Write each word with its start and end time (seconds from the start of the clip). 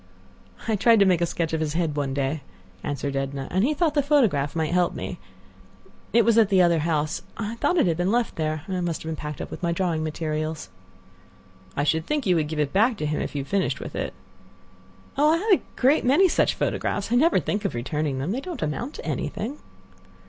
"I 0.67 0.75
tried 0.75 0.99
to 1.01 1.05
make 1.05 1.21
a 1.21 1.27
sketch 1.27 1.53
of 1.53 1.59
his 1.59 1.73
head 1.75 1.95
one 1.95 2.11
day," 2.11 2.41
answered 2.83 3.15
Edna, 3.15 3.47
"and 3.51 3.63
he 3.63 3.75
thought 3.75 3.93
the 3.93 4.01
photograph 4.01 4.55
might 4.55 4.73
help 4.73 4.95
me. 4.95 5.19
It 6.11 6.25
was 6.25 6.39
at 6.39 6.49
the 6.49 6.59
other 6.59 6.79
house. 6.79 7.21
I 7.37 7.53
thought 7.57 7.77
it 7.77 7.85
had 7.85 7.97
been 7.97 8.11
left 8.11 8.35
there. 8.35 8.63
I 8.67 8.81
must 8.81 9.03
have 9.03 9.15
packed 9.15 9.41
it 9.41 9.43
up 9.43 9.51
with 9.51 9.61
my 9.61 9.71
drawing 9.71 10.03
materials." 10.03 10.69
"I 11.77 11.83
should 11.83 12.07
think 12.07 12.25
you 12.25 12.35
would 12.35 12.47
give 12.47 12.57
it 12.59 12.73
back 12.73 12.97
to 12.97 13.05
him 13.05 13.21
if 13.21 13.35
you 13.35 13.43
have 13.43 13.47
finished 13.49 13.79
with 13.79 13.95
it." 13.95 14.15
"Oh! 15.19 15.33
I 15.33 15.37
have 15.37 15.51
a 15.51 15.61
great 15.79 16.03
many 16.03 16.27
such 16.27 16.55
photographs. 16.55 17.11
I 17.11 17.15
never 17.15 17.39
think 17.39 17.63
of 17.63 17.75
returning 17.75 18.17
them. 18.17 18.31
They 18.31 18.41
don't 18.41 18.63
amount 18.63 18.95
to 18.95 19.05
anything." 19.05 19.59